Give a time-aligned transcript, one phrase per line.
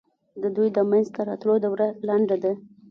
[0.41, 2.53] د دوی د منځته راتلو دوره لنډه ده.